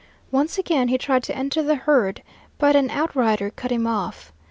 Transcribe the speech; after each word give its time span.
Once 0.31 0.57
again 0.57 0.87
he 0.87 0.97
tried 0.97 1.21
to 1.21 1.37
enter 1.37 1.61
the 1.61 1.75
herd, 1.75 2.23
but 2.57 2.75
an 2.75 2.89
outrider 2.89 3.51
cut 3.51 3.71
him 3.71 3.85
off. 3.85 4.33